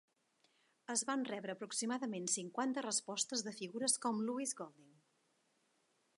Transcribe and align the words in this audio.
Es 0.93 1.03
van 1.09 1.25
rebre 1.27 1.55
aproximadament 1.57 2.25
cinquanta 2.37 2.85
respostes 2.87 3.45
de 3.49 3.55
figures 3.61 3.99
com 4.07 4.25
Louis 4.31 4.57
Golding. 4.63 4.93